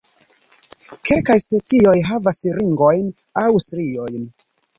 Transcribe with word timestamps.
Kelkaj 1.09 1.35
specioj 1.43 1.93
havas 2.07 2.41
ringojn 2.57 3.13
aŭ 3.45 3.53
striojn. 3.69 4.27